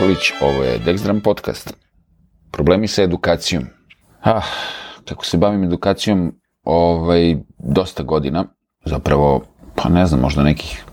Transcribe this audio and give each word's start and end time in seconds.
Nikolić, 0.00 0.32
ovo 0.40 0.62
je 0.62 0.78
Dexdram 0.78 1.20
podcast. 1.20 1.76
Problemi 2.50 2.88
sa 2.88 3.02
edukacijom. 3.02 3.64
Ah, 4.22 4.42
kako 5.04 5.24
se 5.24 5.36
bavim 5.36 5.64
edukacijom 5.64 6.32
ovaj, 6.62 7.36
dosta 7.58 8.02
godina, 8.02 8.44
zapravo, 8.84 9.42
pa 9.74 9.88
ne 9.88 10.06
znam, 10.06 10.20
možda 10.20 10.42
nekih 10.42 10.84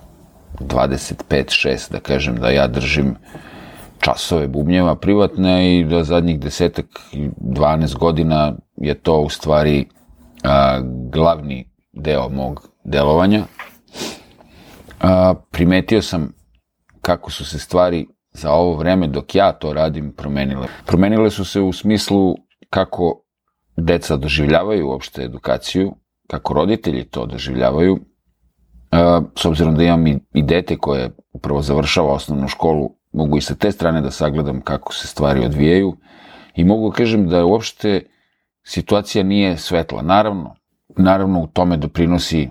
25-6, 0.59 1.91
da 1.91 1.99
kažem, 1.99 2.35
da 2.35 2.49
ja 2.49 2.67
držim 2.67 3.15
časove 3.99 4.47
bubnjeva 4.47 4.95
privatne 4.95 5.79
i 5.79 5.83
da 5.83 6.03
zadnjih 6.03 6.39
desetak, 6.39 6.85
12 7.13 7.97
godina 7.97 8.55
je 8.77 8.93
to 8.93 9.21
u 9.21 9.29
stvari 9.29 9.85
a, 10.43 10.79
glavni 11.11 11.69
deo 11.93 12.29
mog 12.29 12.69
delovanja. 12.83 13.43
A, 15.01 15.33
primetio 15.51 16.01
sam 16.01 16.33
kako 17.01 17.31
su 17.31 17.45
se 17.45 17.59
stvari 17.59 18.07
za 18.37 18.51
ovo 18.51 18.75
vreme 18.75 19.07
dok 19.07 19.35
ja 19.35 19.51
to 19.51 19.73
radim 19.73 20.13
promenile. 20.13 20.67
Promenile 20.85 21.29
su 21.29 21.45
se 21.45 21.61
u 21.61 21.73
smislu 21.73 22.35
kako 22.69 23.21
deca 23.77 24.17
doživljavaju 24.17 24.87
uopšte 24.87 25.23
edukaciju, 25.23 25.95
kako 26.27 26.53
roditelji 26.53 27.03
to 27.03 27.25
doživljavaju, 27.25 27.99
s 29.35 29.45
obzirom 29.45 29.75
da 29.75 29.83
imam 29.83 30.07
i, 30.07 30.19
i 30.33 30.43
dete 30.43 30.77
koje 30.77 31.11
upravo 31.33 31.61
završava 31.61 32.13
osnovnu 32.13 32.47
školu, 32.47 32.89
mogu 33.11 33.37
i 33.37 33.41
sa 33.41 33.55
te 33.55 33.71
strane 33.71 34.01
da 34.01 34.11
sagledam 34.11 34.61
kako 34.61 34.93
se 34.93 35.07
stvari 35.07 35.45
odvijaju 35.45 35.97
i 36.55 36.63
mogu 36.63 36.89
da 36.89 36.95
kažem 36.95 37.27
da 37.27 37.45
uopšte 37.45 38.01
situacija 38.63 39.23
nije 39.23 39.57
svetla. 39.57 40.01
Naravno, 40.01 40.55
naravno 40.97 41.41
u 41.41 41.47
tome 41.47 41.77
doprinosi 41.77 42.49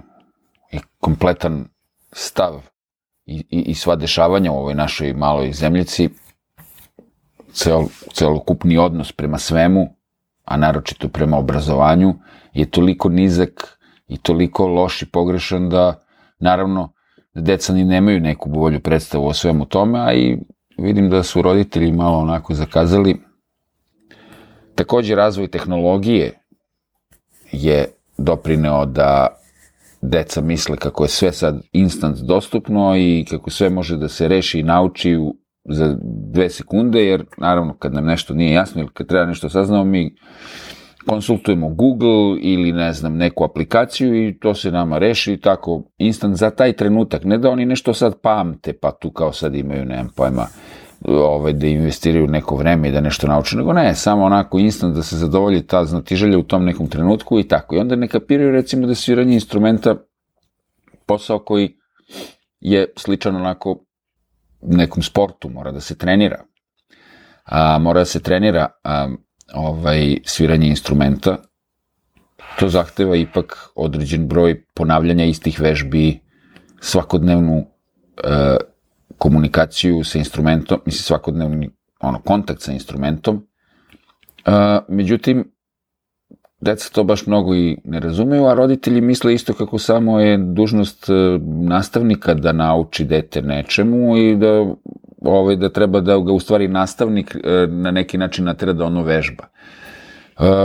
i 0.73 0.79
kompletan 1.01 1.69
stav 2.12 2.62
i, 3.27 3.45
i, 3.51 3.61
i 3.61 3.75
sva 3.75 3.97
dešavanja 3.97 4.53
u 4.53 4.57
ovoj 4.57 4.75
našoj 4.75 5.13
maloj 5.13 5.53
zemljici, 5.53 6.09
cel, 7.53 7.83
celokupni 8.13 8.79
odnos 8.79 9.13
prema 9.13 9.39
svemu, 9.39 9.89
a 10.45 10.57
naročito 10.57 11.09
prema 11.09 11.39
obrazovanju, 11.39 12.15
je 12.53 12.71
toliko 12.71 13.09
nizak 13.09 13.79
i 14.09 14.19
toliko 14.19 14.67
loš 14.67 15.03
i 15.03 15.07
pogrešan 15.07 15.69
da, 15.69 16.01
naravno, 16.39 16.93
deca 17.35 17.73
ni 17.73 17.85
nemaju 17.85 18.21
neku 18.21 18.49
bolju 18.49 18.81
predstavu 18.81 19.27
o 19.27 19.33
svemu 19.33 19.65
tome, 19.65 20.01
a 20.01 20.13
i 20.13 20.39
vidim 20.79 21.11
da 21.11 21.23
su 21.23 21.43
roditelji 21.43 21.93
malo 21.93 22.19
onako 22.19 22.55
zakazali. 22.55 23.21
Takođe, 24.75 25.15
razvoj 25.15 25.49
tehnologije 25.49 26.41
je 27.53 27.87
doprineo 28.19 28.87
da 28.87 29.29
deca 30.02 30.41
misle 30.41 30.77
kako 30.77 31.05
je 31.05 31.08
sve 31.08 31.33
sad 31.33 31.61
instant 31.72 32.19
dostupno 32.19 32.97
i 32.97 33.25
kako 33.30 33.50
sve 33.50 33.70
može 33.70 33.97
da 33.97 34.08
se 34.08 34.28
reši 34.28 34.61
i 34.61 34.62
nauči 34.62 35.16
u, 35.16 35.36
za 35.64 35.97
dve 36.33 36.50
sekunde, 36.50 37.05
jer 37.05 37.25
naravno 37.39 37.77
kad 37.78 37.94
nam 37.94 38.05
nešto 38.05 38.34
nije 38.34 38.52
jasno 38.52 38.80
ili 38.80 38.91
kad 38.94 39.06
treba 39.06 39.27
nešto 39.27 39.48
saznamo, 39.48 39.84
mi 39.84 40.14
konsultujemo 41.06 41.69
Google 41.69 42.41
ili 42.41 42.72
ne 42.72 42.92
znam 42.92 43.17
neku 43.17 43.44
aplikaciju 43.44 44.28
i 44.28 44.39
to 44.39 44.55
se 44.55 44.70
nama 44.70 44.98
reši 44.98 45.36
tako 45.36 45.83
instant 45.98 46.36
za 46.36 46.50
taj 46.50 46.72
trenutak. 46.72 47.24
Ne 47.24 47.39
da 47.39 47.50
oni 47.50 47.67
nešto 47.67 47.94
sad 47.94 48.20
pamte 48.22 48.72
pa 48.72 48.91
tu 48.91 49.11
kao 49.11 49.33
sad 49.33 49.55
imaju, 49.55 49.84
nemam 49.84 50.08
pojma, 50.17 50.47
ovaj, 51.05 51.52
da 51.52 51.67
investiraju 51.67 52.27
neko 52.27 52.57
vreme 52.57 52.89
i 52.89 52.92
da 52.92 53.01
nešto 53.01 53.27
nauče, 53.27 53.57
nego 53.57 53.73
ne, 53.73 53.95
samo 53.95 54.24
onako 54.24 54.58
instant 54.58 54.95
da 54.95 55.02
se 55.02 55.17
zadovolji 55.17 55.67
ta 55.67 55.84
znatiželja 55.84 56.39
u 56.39 56.42
tom 56.42 56.64
nekom 56.64 56.89
trenutku 56.89 57.40
i 57.40 57.48
tako. 57.48 57.77
I 57.77 57.79
onda 57.79 57.96
ne 57.96 58.08
kapiraju 58.08 58.51
recimo 58.51 58.86
da 58.86 58.95
sviranje 58.95 59.35
instrumenta 59.35 59.96
posao 61.06 61.39
koji 61.39 61.77
je 62.61 62.92
sličan 62.96 63.36
onako 63.36 63.85
nekom 64.62 65.02
sportu, 65.02 65.48
mora 65.48 65.73
da 65.73 65.80
se 65.80 65.98
trenira. 65.98 66.42
A, 67.45 67.79
mora 67.79 68.01
da 68.01 68.05
se 68.05 68.23
trenira 68.23 68.67
a, 68.85 69.08
ovaj, 69.55 70.17
sviranje 70.24 70.68
instrumenta. 70.68 71.36
To 72.58 72.68
zahteva 72.68 73.17
ipak 73.17 73.68
određen 73.74 74.29
broj 74.29 74.64
ponavljanja 74.74 75.24
istih 75.24 75.61
vežbi, 75.61 76.20
svakodnevnu 76.80 77.67
e, 78.24 78.56
komunikaciju 79.27 80.05
sa 80.05 80.19
instrumentom, 80.19 80.81
mislim 80.87 81.03
svakodnevni 81.03 81.70
ono, 82.01 82.20
kontakt 82.23 82.63
sa 82.63 82.73
instrumentom. 82.73 83.37
Uh, 83.37 84.53
međutim, 84.89 85.45
deca 86.61 86.91
to 86.92 87.05
baš 87.05 87.27
mnogo 87.27 87.55
i 87.55 87.77
ne 87.85 88.01
razumeju, 88.01 88.47
a 88.47 88.55
roditelji 88.55 89.01
misle 89.01 89.35
isto 89.35 89.55
kako 89.55 89.79
samo 89.79 90.20
je 90.20 90.39
dužnost 90.39 91.09
nastavnika 91.69 92.35
da 92.35 92.53
nauči 92.53 93.05
dete 93.05 93.42
nečemu 93.42 94.17
i 94.17 94.36
da 94.36 94.75
ovaj, 95.20 95.57
da 95.57 95.73
treba 95.73 96.01
da 96.01 96.19
ga 96.19 96.33
u 96.33 96.41
stvari 96.41 96.69
nastavnik 96.69 97.36
na 97.69 97.91
neki 97.91 98.19
način 98.19 98.45
natera 98.45 98.73
da 98.73 98.85
ono 98.85 99.03
vežba. 99.03 99.48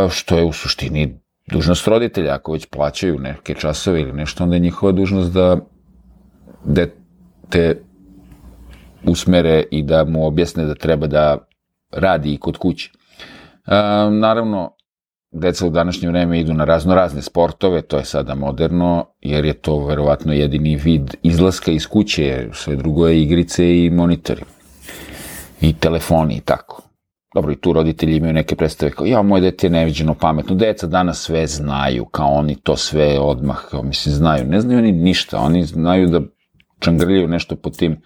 Što 0.10 0.38
je 0.38 0.46
u 0.46 0.52
suštini 0.54 1.20
dužnost 1.52 1.88
roditelja, 1.88 2.36
ako 2.36 2.52
već 2.52 2.66
plaćaju 2.66 3.20
neke 3.20 3.54
časove 3.54 4.02
ili 4.02 4.14
nešto, 4.14 4.44
onda 4.44 4.56
je 4.56 4.60
njihova 4.60 4.92
dužnost 4.92 5.34
da 5.34 5.58
dete 6.66 7.82
usmere 9.06 9.64
i 9.72 9.84
da 9.84 10.06
mu 10.06 10.28
objasne 10.28 10.66
da 10.66 10.76
treba 10.76 11.08
da 11.08 11.38
radi 11.92 12.34
i 12.34 12.38
kod 12.38 12.58
kuće. 12.58 12.92
E, 13.68 13.72
naravno, 14.12 14.76
deca 15.32 15.68
u 15.68 15.70
današnje 15.70 16.10
vreme 16.10 16.40
idu 16.40 16.54
na 16.54 16.66
razno 16.66 16.96
razne 16.96 17.22
sportove, 17.22 17.82
to 17.82 17.98
je 17.98 18.06
sada 18.06 18.36
moderno, 18.36 19.06
jer 19.22 19.46
je 19.46 19.54
to 19.54 19.86
verovatno 19.86 20.34
jedini 20.34 20.76
vid 20.76 21.16
izlaska 21.24 21.72
iz 21.72 21.88
kuće, 21.88 22.48
sve 22.54 22.76
drugo 22.76 23.08
je 23.08 23.22
igrice 23.22 23.78
i 23.78 23.90
monitori. 23.90 24.42
I 25.62 25.74
telefoni 25.74 26.36
i 26.36 26.42
tako. 26.42 26.82
Dobro, 27.34 27.52
i 27.52 27.56
tu 27.56 27.74
roditelji 27.74 28.16
imaju 28.16 28.34
neke 28.34 28.56
predstave 28.56 28.92
kao, 28.92 29.06
ja, 29.06 29.22
moje 29.22 29.42
dete 29.42 29.68
je 29.68 29.72
neviđeno 29.72 30.14
pametno, 30.14 30.56
deca 30.56 30.88
danas 30.88 31.22
sve 31.22 31.48
znaju, 31.48 32.06
kao 32.06 32.34
oni 32.34 32.56
to 32.56 32.78
sve 32.78 33.20
odmah, 33.20 33.62
kao, 33.70 33.84
mislim, 33.84 34.16
znaju. 34.16 34.46
Ne 34.46 34.62
znaju 34.62 34.80
oni 34.80 34.92
ništa, 34.92 35.40
oni 35.40 35.64
znaju 35.64 36.08
da 36.08 36.22
čangrljaju 36.80 37.28
nešto 37.28 37.56
po 37.56 37.70
tim 37.70 38.02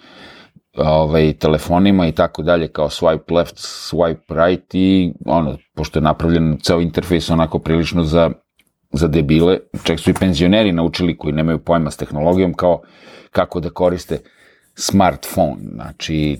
ovaj, 0.77 1.33
telefonima 1.33 2.07
i 2.07 2.11
tako 2.11 2.43
dalje, 2.43 2.67
kao 2.67 2.89
swipe 2.89 3.35
left, 3.35 3.55
swipe 3.55 4.45
right 4.45 4.75
i 4.75 5.13
ono, 5.25 5.57
pošto 5.75 5.99
je 5.99 6.03
napravljen 6.03 6.57
ceo 6.61 6.81
interfejs 6.81 7.29
onako 7.29 7.59
prilično 7.59 8.03
za, 8.03 8.31
za 8.91 9.07
debile, 9.07 9.59
čak 9.83 9.99
su 9.99 10.09
i 10.09 10.13
penzioneri 10.13 10.71
naučili 10.71 11.17
koji 11.17 11.33
nemaju 11.33 11.59
pojma 11.59 11.91
s 11.91 11.97
tehnologijom 11.97 12.53
kao 12.53 12.81
kako 13.31 13.59
da 13.59 13.69
koriste 13.69 14.19
smartphone, 14.75 15.57
znači 15.73 16.37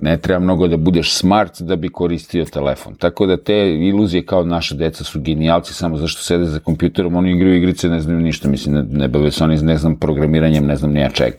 ne 0.00 0.16
treba 0.16 0.40
mnogo 0.40 0.68
da 0.68 0.76
budeš 0.76 1.14
smart 1.14 1.62
da 1.62 1.76
bi 1.76 1.88
koristio 1.88 2.44
telefon. 2.44 2.94
Tako 2.94 3.26
da 3.26 3.36
te 3.36 3.74
iluzije 3.74 4.26
kao 4.26 4.44
naša 4.44 4.74
deca 4.74 5.04
su 5.04 5.20
genijalci 5.20 5.74
samo 5.74 5.96
zašto 5.96 6.22
sede 6.22 6.44
za 6.44 6.58
kompjuterom, 6.58 7.16
oni 7.16 7.32
igraju 7.32 7.56
igrice, 7.56 7.88
ne 7.88 8.00
znaju 8.00 8.20
ništa, 8.20 8.48
mislim, 8.48 8.74
ne, 8.74 8.82
ne 8.82 9.08
bave 9.08 9.30
se 9.30 9.44
oni, 9.44 9.62
ne 9.62 9.78
znam, 9.78 9.96
programiranjem, 9.96 10.66
ne 10.66 10.76
znam 10.76 10.92
nija 10.92 11.10
čega 11.10 11.36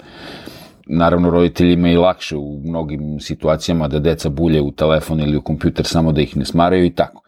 naravno 0.90 1.30
roditeljima 1.30 1.90
i 1.90 1.96
lakše 1.96 2.38
u 2.38 2.62
mnogim 2.66 3.20
situacijama 3.20 3.88
da 3.88 4.00
deca 4.00 4.30
bulje 4.30 4.62
u 4.62 4.72
telefon 4.72 5.20
ili 5.20 5.38
u 5.38 5.42
kompjuter 5.42 5.86
samo 5.86 6.12
da 6.12 6.22
ih 6.22 6.38
ne 6.38 6.46
smaraju 6.46 6.86
i 6.86 6.90
tako. 6.90 7.22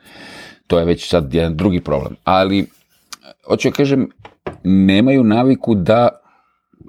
To 0.67 0.79
je 0.79 0.85
već 0.85 1.09
sad 1.09 1.33
jedan 1.33 1.57
drugi 1.57 1.79
problem. 1.79 2.15
Ali, 2.23 2.65
hoću 3.47 3.67
ja 3.67 3.71
kažem, 3.71 4.09
nemaju 4.63 5.23
naviku 5.23 5.75
da 5.75 6.09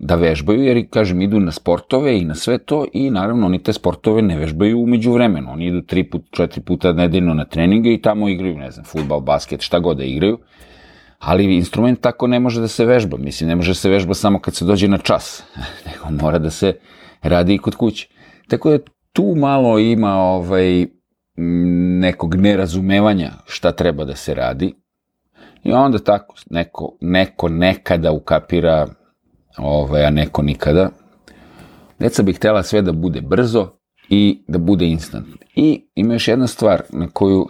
da 0.00 0.16
vežbaju, 0.16 0.62
jer, 0.64 0.86
kažem, 0.90 1.20
idu 1.22 1.40
na 1.40 1.52
sportove 1.52 2.18
i 2.18 2.24
na 2.24 2.34
sve 2.34 2.58
to 2.58 2.86
i 2.92 3.10
naravno 3.10 3.46
oni 3.46 3.62
te 3.62 3.72
sportove 3.72 4.22
ne 4.22 4.38
vežbaju 4.38 4.80
umeđu 4.82 5.12
vremenu. 5.12 5.52
Oni 5.52 5.66
idu 5.66 5.82
tri 5.82 6.04
put, 6.04 6.22
četiri 6.30 6.60
puta 6.60 6.92
nedeljno 6.92 7.34
na 7.34 7.44
treninge 7.44 7.94
i 7.94 8.02
tamo 8.02 8.28
igraju, 8.28 8.58
ne 8.58 8.70
znam, 8.70 8.84
futbal, 8.84 9.20
basket, 9.20 9.60
šta 9.60 9.78
god 9.78 9.96
da 9.96 10.04
igraju 10.04 10.38
ali 11.22 11.56
instrument 11.56 12.00
tako 12.00 12.26
ne 12.26 12.40
može 12.40 12.60
da 12.60 12.68
se 12.68 12.84
vežba. 12.84 13.16
Mislim, 13.16 13.48
ne 13.48 13.56
može 13.56 13.70
da 13.70 13.74
se 13.74 13.90
vežba 13.90 14.14
samo 14.14 14.40
kad 14.40 14.54
se 14.54 14.64
dođe 14.64 14.88
na 14.88 14.98
čas, 14.98 15.42
nego 15.86 16.22
mora 16.22 16.38
da 16.38 16.50
se 16.50 16.74
radi 17.22 17.54
i 17.54 17.58
kod 17.58 17.76
kuće. 17.76 18.08
Tako 18.48 18.70
da 18.70 18.78
tu 19.12 19.34
malo 19.36 19.78
ima 19.78 20.14
ovaj, 20.14 20.86
nekog 22.00 22.34
nerazumevanja 22.34 23.30
šta 23.46 23.72
treba 23.72 24.04
da 24.04 24.16
se 24.16 24.34
radi 24.34 24.74
i 25.64 25.72
onda 25.72 25.98
tako 25.98 26.34
neko, 26.50 26.96
neko 27.00 27.48
nekada 27.48 28.12
ukapira, 28.12 28.86
ovaj, 29.58 30.04
a 30.04 30.10
neko 30.10 30.42
nikada. 30.42 30.90
Deca 31.98 32.22
bi 32.22 32.32
htela 32.32 32.62
sve 32.62 32.82
da 32.82 32.92
bude 32.92 33.20
brzo 33.20 33.68
i 34.08 34.44
da 34.48 34.58
bude 34.58 34.86
instant. 34.86 35.26
I 35.54 35.86
ima 35.94 36.12
još 36.12 36.28
jedna 36.28 36.46
stvar 36.46 36.82
na 36.90 37.08
koju 37.12 37.48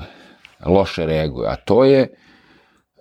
loše 0.67 1.07
reaguje, 1.07 1.49
a 1.49 1.57
to 1.57 1.85
je 1.85 2.09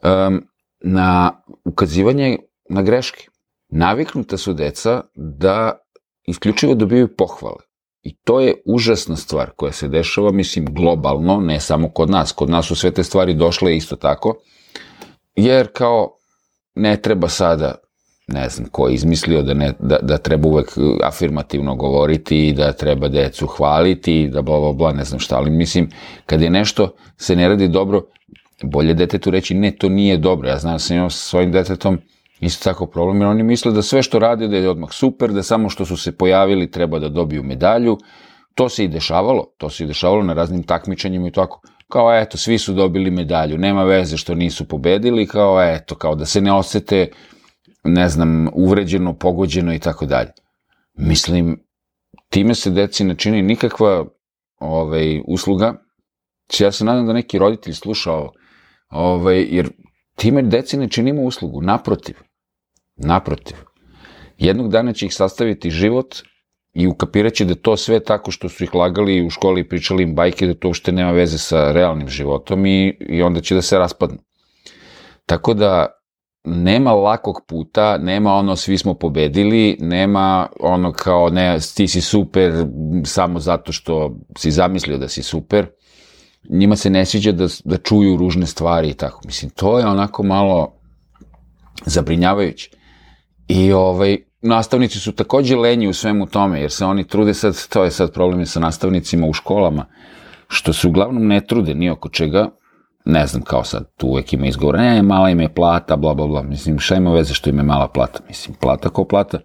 um, 0.04 0.44
na 0.82 1.42
ukazivanje 1.66 2.38
na 2.70 2.82
greške. 2.82 3.28
Naviknuta 3.70 4.38
su 4.38 4.54
deca 4.54 5.02
da 5.16 5.80
isključivo 6.28 6.76
dobijaju 6.76 7.16
pohvale. 7.16 7.64
I 8.04 8.16
to 8.16 8.40
je 8.40 8.62
užasna 8.66 9.16
stvar 9.16 9.52
koja 9.56 9.72
se 9.72 9.88
dešava, 9.88 10.32
mislim, 10.32 10.66
globalno, 10.66 11.40
ne 11.40 11.60
samo 11.60 11.90
kod 11.90 12.10
nas. 12.10 12.32
Kod 12.32 12.50
nas 12.50 12.66
su 12.66 12.76
sve 12.76 12.92
te 12.92 13.04
stvari 13.04 13.34
došle 13.34 13.78
isto 13.78 13.96
tako. 13.96 14.36
Jer 15.36 15.68
kao 15.74 16.18
ne 16.76 17.02
treba 17.02 17.28
sada 17.28 17.76
ne 18.28 18.50
znam 18.50 18.68
ko 18.72 18.88
je 18.88 18.94
izmislio 18.94 19.42
da, 19.42 19.54
ne, 19.54 19.74
da, 19.80 19.98
da 20.02 20.18
treba 20.18 20.48
uvek 20.48 20.78
afirmativno 21.04 21.76
govoriti 21.76 22.54
da 22.58 22.72
treba 22.72 23.08
decu 23.08 23.48
hvaliti 23.48 24.30
da 24.34 24.42
bla 24.42 24.60
bla 24.60 24.74
bla, 24.74 24.94
ne 24.94 25.04
znam 25.04 25.20
šta, 25.20 25.38
ali 25.38 25.52
mislim, 25.52 25.90
kad 26.26 26.42
je 26.42 26.50
nešto 26.50 26.94
se 27.18 27.36
ne 27.36 27.48
radi 27.48 27.68
dobro, 27.68 28.02
bolje 28.64 28.94
detetu 28.94 29.32
reći 29.32 29.54
ne, 29.54 29.72
to 29.72 29.90
nije 29.90 30.18
dobro. 30.18 30.50
Ja 30.50 30.58
znam 30.58 30.74
da 30.74 30.80
sam 30.80 30.98
imao 30.98 31.10
sa 31.10 31.18
svojim 31.18 31.52
detetom 31.52 32.00
isto 32.40 32.64
tako 32.64 32.86
problem, 32.86 33.22
jer 33.22 33.28
oni 33.28 33.44
misle 33.44 33.72
da 33.72 33.82
sve 33.82 34.04
što 34.04 34.20
rade 34.20 34.48
da 34.48 34.58
je 34.58 34.70
odmah 34.70 34.92
super, 34.92 35.32
da 35.32 35.44
samo 35.44 35.70
što 35.70 35.86
su 35.86 35.98
se 35.98 36.12
pojavili 36.18 36.72
treba 36.72 37.00
da 37.00 37.10
dobiju 37.10 37.44
medalju. 37.44 37.98
To 38.56 38.70
se 38.70 38.84
i 38.84 38.88
dešavalo, 38.88 39.46
to 39.58 39.70
se 39.70 39.84
i 39.84 39.88
dešavalo 39.88 40.24
na 40.24 40.34
raznim 40.34 40.64
takmičenjima 40.64 41.28
i 41.28 41.32
tako. 41.32 41.62
Kao 41.88 42.20
eto, 42.20 42.38
svi 42.38 42.58
su 42.58 42.74
dobili 42.74 43.12
medalju, 43.12 43.58
nema 43.58 43.84
veze 43.84 44.18
što 44.18 44.36
nisu 44.36 44.68
pobedili, 44.68 45.28
kao 45.28 45.64
eto, 45.64 45.96
kao 45.96 46.16
da 46.16 46.26
se 46.26 46.42
ne 46.42 46.52
osete, 46.52 47.08
ne 47.84 48.10
znam, 48.10 48.50
uvređeno, 48.54 49.14
pogođeno 49.14 49.74
i 49.74 49.80
tako 49.80 50.06
dalje. 50.06 50.32
Mislim, 50.94 51.64
time 52.30 52.56
se 52.56 52.70
deci 52.70 53.04
ne 53.04 53.16
čini 53.16 53.42
nikakva 53.42 54.06
ovaj, 54.60 55.22
usluga. 55.28 55.74
Ja 56.60 56.72
se 56.72 56.86
nadam 56.86 57.08
da 57.08 57.14
neki 57.14 57.38
roditelj 57.38 57.74
slušao, 57.74 58.32
ovaj, 58.92 59.48
jer 59.50 59.70
time 60.16 60.42
deci 60.42 60.78
ne 60.78 60.90
činimo 60.90 61.22
uslugu, 61.22 61.62
naprotiv. 61.62 62.16
Naprotiv. 62.96 63.58
Jednog 64.38 64.72
dana 64.72 64.94
će 64.94 65.06
ih 65.06 65.14
sastaviti 65.14 65.70
život 65.70 66.16
i 66.74 66.88
ukapirat 66.88 67.34
će 67.34 67.46
da 67.46 67.56
to 67.56 67.78
sve 67.78 68.00
tako 68.04 68.32
što 68.32 68.50
su 68.50 68.64
ih 68.64 68.76
lagali 68.76 69.26
u 69.26 69.30
školi 69.30 69.62
i 69.62 69.68
pričali 69.68 70.04
im 70.04 70.16
bajke, 70.16 70.48
da 70.48 70.54
to 70.54 70.68
uopšte 70.68 70.92
nema 70.92 71.12
veze 71.12 71.38
sa 71.38 71.72
realnim 71.72 72.08
životom 72.08 72.66
i, 72.66 72.98
i 73.00 73.22
onda 73.22 73.42
će 73.42 73.56
da 73.56 73.62
se 73.62 73.78
raspadnu. 73.78 74.18
Tako 75.26 75.54
da 75.54 75.88
nema 76.44 76.94
lakog 76.94 77.42
puta, 77.48 77.98
nema 77.98 78.34
ono 78.34 78.56
svi 78.56 78.78
smo 78.78 78.94
pobedili, 78.94 79.78
nema 79.80 80.48
ono 80.60 80.92
kao 80.92 81.30
ne 81.30 81.58
ti 81.76 81.88
si 81.88 82.02
super 82.02 82.66
samo 83.06 83.40
zato 83.40 83.72
što 83.72 84.16
si 84.38 84.52
zamislio 84.52 84.98
da 84.98 85.08
si 85.08 85.24
super. 85.24 85.68
Njima 86.50 86.76
se 86.76 86.90
ne 86.90 87.06
sviđa 87.06 87.32
da, 87.32 87.48
da 87.64 87.78
čuju 87.78 88.18
ružne 88.18 88.46
stvari 88.46 88.90
i 88.90 88.94
tako. 88.94 89.22
Mislim, 89.26 89.52
to 89.52 89.80
je 89.80 89.86
onako 89.86 90.24
malo 90.24 90.74
zabrinjavajuće. 91.86 92.70
I 93.48 93.74
ovaj, 93.74 94.18
nastavnici 94.42 95.00
su 95.00 95.12
takođe 95.12 95.56
lenji 95.56 95.88
u 95.88 95.94
svemu 95.94 96.26
tome, 96.26 96.62
jer 96.62 96.72
se 96.72 96.86
oni 96.86 97.08
trude 97.08 97.34
sad, 97.34 97.68
to 97.70 97.84
je 97.84 97.92
sad 97.92 98.14
problem 98.14 98.46
sa 98.46 98.60
nastavnicima 98.60 99.28
u 99.28 99.34
školama, 99.34 99.86
što 100.48 100.74
se 100.74 100.88
uglavnom 100.88 101.28
ne 101.28 101.42
trude 101.42 101.74
ni 101.74 101.90
oko 101.90 102.10
čega, 102.10 102.50
ne 103.06 103.28
znam, 103.28 103.44
kao 103.44 103.64
sad, 103.64 103.96
tu 103.98 104.08
uvek 104.08 104.34
ima 104.34 104.48
izgovor, 104.48 104.78
ne, 104.78 105.02
mala 105.02 105.30
im 105.30 105.40
je 105.40 105.54
plata, 105.54 105.96
bla, 105.96 106.14
bla, 106.14 106.28
bla, 106.28 106.44
mislim, 106.44 106.80
šta 106.80 106.96
ima 106.96 107.12
veze 107.12 107.34
što 107.34 107.50
im 107.50 107.58
je 107.58 107.64
mala 107.64 107.88
plata, 107.88 108.20
mislim, 108.28 108.56
plata 108.62 108.90
ko 108.90 109.06
plata, 109.06 109.40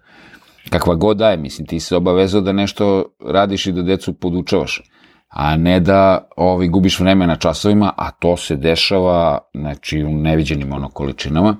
kakva 0.69 0.95
god 0.95 1.17
daje, 1.17 1.37
mislim, 1.37 1.67
ti 1.67 1.79
se 1.79 1.95
obavezao 1.95 2.41
da 2.41 2.51
nešto 2.51 3.05
radiš 3.25 3.67
i 3.67 3.71
da 3.71 3.81
decu 3.81 4.13
podučavaš, 4.13 4.81
a 5.27 5.57
ne 5.57 5.79
da 5.79 6.27
ovi, 6.37 6.67
gubiš 6.67 6.99
vreme 6.99 7.27
na 7.27 7.35
časovima, 7.35 7.93
a 7.97 8.11
to 8.11 8.37
se 8.37 8.55
dešava, 8.55 9.37
znači, 9.53 10.03
u 10.03 10.11
neviđenim 10.11 10.73
ono 10.73 10.89
količinama. 10.89 11.57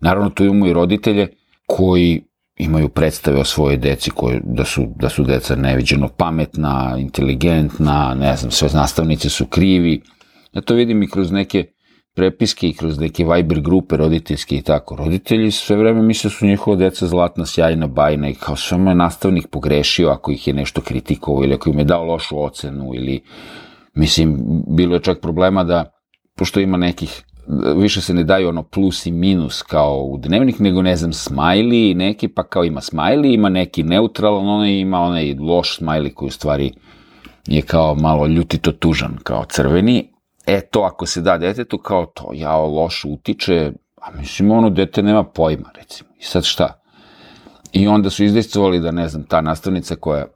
Naravno, 0.00 0.30
tu 0.30 0.44
imamo 0.44 0.66
i 0.66 0.72
roditelje 0.72 1.28
koji 1.66 2.22
imaju 2.56 2.88
predstave 2.88 3.40
o 3.40 3.44
svojoj 3.44 3.76
deci 3.76 4.10
koje, 4.10 4.40
da, 4.44 4.64
su, 4.64 4.86
da 4.96 5.08
su 5.08 5.24
deca 5.24 5.56
neviđeno 5.56 6.08
pametna, 6.08 6.96
inteligentna, 6.98 8.14
ne 8.14 8.36
znam, 8.36 8.50
sve 8.50 8.68
nastavnice 8.74 9.28
su 9.28 9.46
krivi. 9.46 10.02
Ja 10.52 10.60
to 10.60 10.74
vidim 10.74 11.02
i 11.02 11.10
kroz 11.10 11.32
neke 11.32 11.66
prepiske 12.14 12.68
i 12.68 12.72
kroz 12.72 12.98
neke 12.98 13.24
Viber 13.24 13.60
grupe 13.60 13.96
roditeljske 13.96 14.56
i 14.56 14.62
tako. 14.62 14.96
Roditelji 14.96 15.50
sve 15.50 15.76
vreme 15.76 16.02
misle 16.02 16.28
da 16.28 16.34
su 16.34 16.46
njihova 16.46 16.76
deca 16.76 17.06
zlatna, 17.06 17.46
sjajna, 17.46 17.86
bajna 17.86 18.28
i 18.28 18.34
kao 18.34 18.56
samo 18.56 18.90
je 18.90 18.94
nastavnik 18.94 19.46
pogrešio 19.50 20.08
ako 20.08 20.30
ih 20.30 20.46
je 20.46 20.54
nešto 20.54 20.80
kritikovao 20.80 21.44
ili 21.44 21.54
ako 21.54 21.70
im 21.70 21.78
je 21.78 21.84
dao 21.84 22.04
lošu 22.04 22.42
ocenu 22.42 22.94
ili 22.94 23.20
mislim, 23.94 24.38
bilo 24.68 24.94
je 24.94 25.02
čak 25.02 25.20
problema 25.20 25.64
da 25.64 25.84
pošto 26.36 26.60
ima 26.60 26.76
nekih 26.76 27.24
više 27.76 28.00
se 28.00 28.14
ne 28.14 28.24
daju 28.24 28.48
ono 28.48 28.62
plus 28.62 29.06
i 29.06 29.12
minus 29.12 29.62
kao 29.62 30.02
u 30.02 30.18
dnevnik, 30.18 30.58
nego 30.58 30.82
ne 30.82 30.96
znam, 30.96 31.12
smajli 31.12 31.94
neki, 31.94 32.28
pa 32.28 32.42
kao 32.42 32.64
ima 32.64 32.80
smajli, 32.80 33.34
ima 33.34 33.48
neki 33.48 33.82
neutralan, 33.82 34.48
onaj 34.48 34.72
ima 34.72 35.00
onaj 35.00 35.34
loš 35.34 35.76
smajli 35.76 36.14
koji 36.14 36.28
u 36.28 36.30
stvari 36.30 36.72
je 37.46 37.62
kao 37.62 37.94
malo 37.94 38.26
ljutito 38.26 38.72
tužan, 38.72 39.16
kao 39.22 39.44
crveni. 39.44 40.09
E, 40.50 40.60
to 40.60 40.80
ako 40.80 41.06
se 41.06 41.20
da 41.20 41.38
detetu, 41.38 41.78
kao 41.78 42.06
to, 42.06 42.30
jao, 42.34 42.66
loš 42.66 43.04
utiče, 43.04 43.72
a 44.02 44.10
mislim, 44.18 44.50
ono, 44.50 44.70
dete 44.70 45.02
nema 45.02 45.24
pojma, 45.24 45.70
recimo. 45.74 46.10
I 46.18 46.24
sad 46.24 46.44
šta? 46.44 46.80
I 47.72 47.88
onda 47.88 48.10
su 48.10 48.24
izdejstvovali 48.24 48.80
da, 48.80 48.90
ne 48.90 49.08
znam, 49.08 49.22
ta 49.24 49.40
nastavnica 49.40 49.96
koja, 49.96 50.26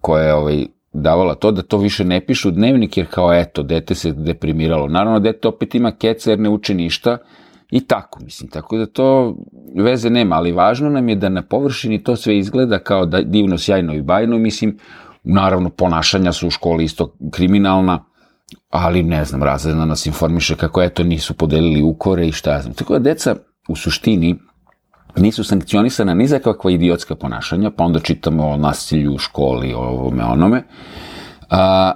koja 0.00 0.24
je 0.24 0.34
ovaj, 0.34 0.66
davala 0.92 1.34
to 1.34 1.50
da 1.50 1.62
to 1.62 1.78
više 1.78 2.04
ne 2.04 2.20
pišu 2.26 2.48
u 2.48 2.52
dnevnik 2.52 2.96
jer 2.96 3.06
kao 3.10 3.34
eto, 3.34 3.62
dete 3.62 3.94
se 3.94 4.12
deprimiralo. 4.12 4.88
Naravno, 4.88 5.20
dete 5.20 5.48
opet 5.48 5.74
ima 5.74 5.92
keca 5.92 6.30
jer 6.30 6.38
ne 6.38 6.48
uči 6.48 6.74
ništa 6.74 7.18
i 7.70 7.86
tako, 7.86 8.20
mislim, 8.24 8.50
tako 8.50 8.76
da 8.76 8.86
to 8.86 9.36
veze 9.76 10.10
nema, 10.10 10.36
ali 10.36 10.52
važno 10.52 10.90
nam 10.90 11.08
je 11.08 11.16
da 11.16 11.28
na 11.28 11.42
površini 11.42 12.02
to 12.02 12.16
sve 12.16 12.38
izgleda 12.38 12.78
kao 12.78 13.06
da 13.06 13.20
divno, 13.22 13.58
sjajno 13.58 13.94
i 13.94 14.02
bajno, 14.02 14.38
mislim, 14.38 14.78
naravno 15.22 15.70
ponašanja 15.70 16.32
su 16.32 16.46
u 16.46 16.50
školi 16.50 16.84
isto 16.84 17.14
kriminalna, 17.30 18.04
ali 18.70 19.02
ne 19.02 19.24
znam, 19.24 19.42
razredna 19.42 19.84
nas 19.84 20.06
informiše 20.06 20.56
kako 20.56 20.82
eto 20.82 21.02
nisu 21.02 21.34
podelili 21.34 21.82
ukore 21.82 22.26
i 22.28 22.32
šta 22.32 22.60
znam. 22.62 22.74
Tako 22.74 22.92
da 22.92 22.98
deca 22.98 23.36
u 23.68 23.76
suštini 23.76 24.38
nisu 25.16 25.44
sankcionisana 25.44 26.14
ni 26.14 26.26
za 26.26 26.38
kakva 26.38 26.70
idiotska 26.70 27.14
ponašanja, 27.14 27.70
pa 27.70 27.84
onda 27.84 28.00
čitamo 28.00 28.48
o 28.48 28.56
nasilju 28.56 29.14
u 29.14 29.18
školi, 29.18 29.74
o 29.74 29.78
ovome, 29.78 30.24
onome. 30.24 30.62
A, 31.50 31.92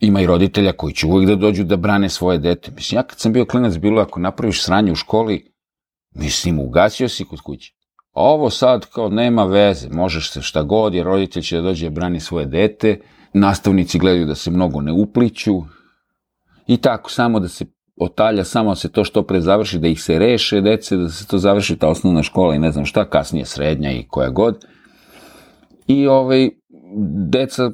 ima 0.00 0.20
i 0.20 0.26
roditelja 0.26 0.72
koji 0.72 0.94
će 0.94 1.06
uvijek 1.06 1.28
da 1.28 1.36
dođu 1.36 1.64
da 1.64 1.76
brane 1.76 2.08
svoje 2.08 2.38
dete. 2.38 2.70
Mislim, 2.70 2.98
ja 2.98 3.02
kad 3.02 3.18
sam 3.18 3.32
bio 3.32 3.44
klinac, 3.44 3.76
bilo 3.76 4.02
ako 4.02 4.20
napraviš 4.20 4.64
sranje 4.64 4.92
u 4.92 4.94
školi, 4.94 5.52
mislim, 6.14 6.58
ugasio 6.58 7.08
si 7.08 7.24
kod 7.24 7.40
kuće. 7.40 7.72
Ovo 8.12 8.50
sad 8.50 8.86
kao 8.86 9.08
nema 9.08 9.44
veze, 9.44 9.88
možeš 9.88 10.30
se 10.30 10.42
šta 10.42 10.62
god, 10.62 10.94
jer 10.94 11.06
roditelj 11.06 11.42
će 11.42 11.56
da 11.56 11.62
dođe 11.62 11.88
da 11.88 11.94
brani 11.94 12.20
svoje 12.20 12.46
dete, 12.46 13.00
nastavnici 13.32 13.98
gledaju 13.98 14.26
da 14.26 14.34
se 14.34 14.50
mnogo 14.50 14.80
ne 14.80 14.92
upliću, 14.92 15.62
i 16.66 16.76
tako, 16.76 17.10
samo 17.10 17.40
da 17.40 17.48
se 17.48 17.64
otalja 17.96 18.44
samo 18.44 18.74
se 18.74 18.88
to 18.92 19.04
što 19.04 19.22
pre 19.22 19.40
završi, 19.40 19.78
da 19.78 19.88
ih 19.88 20.02
se 20.02 20.18
reše 20.18 20.60
dece, 20.60 20.96
da 20.96 21.08
se 21.08 21.26
to 21.26 21.38
završi 21.38 21.76
ta 21.76 21.88
osnovna 21.88 22.22
škola 22.22 22.54
i 22.54 22.58
ne 22.58 22.72
znam 22.72 22.86
šta, 22.86 23.04
kasnije 23.04 23.44
srednja 23.44 23.92
i 23.92 24.04
koja 24.08 24.30
god. 24.30 24.64
I 25.86 26.06
ovaj, 26.06 26.50
deca 27.30 27.70